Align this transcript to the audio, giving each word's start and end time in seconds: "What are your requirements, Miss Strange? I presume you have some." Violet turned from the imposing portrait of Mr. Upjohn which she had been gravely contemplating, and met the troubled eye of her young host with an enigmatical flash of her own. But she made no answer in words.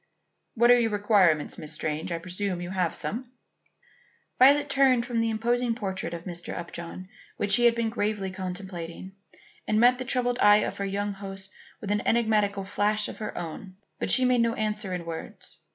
"What 0.55 0.71
are 0.71 0.79
your 0.79 0.89
requirements, 0.89 1.59
Miss 1.59 1.73
Strange? 1.73 2.11
I 2.11 2.17
presume 2.17 2.59
you 2.59 2.71
have 2.71 2.95
some." 2.95 3.31
Violet 4.39 4.67
turned 4.67 5.05
from 5.05 5.19
the 5.19 5.29
imposing 5.29 5.75
portrait 5.75 6.11
of 6.15 6.23
Mr. 6.23 6.57
Upjohn 6.57 7.07
which 7.37 7.51
she 7.51 7.65
had 7.65 7.75
been 7.75 7.91
gravely 7.91 8.31
contemplating, 8.31 9.11
and 9.67 9.79
met 9.79 9.99
the 9.99 10.05
troubled 10.05 10.39
eye 10.41 10.63
of 10.65 10.77
her 10.77 10.85
young 10.85 11.13
host 11.13 11.51
with 11.81 11.91
an 11.91 12.01
enigmatical 12.03 12.65
flash 12.65 13.07
of 13.07 13.19
her 13.19 13.37
own. 13.37 13.75
But 13.99 14.09
she 14.09 14.25
made 14.25 14.41
no 14.41 14.55
answer 14.55 14.91
in 14.91 15.05
words. 15.05 15.59